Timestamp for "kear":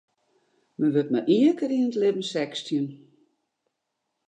1.57-1.73